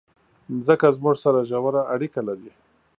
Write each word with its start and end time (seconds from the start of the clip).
مځکه 0.55 0.87
زموږ 0.97 1.15
سره 1.23 1.39
ژوره 1.49 1.81
اړیکه 1.93 2.21
لري. 2.27 2.51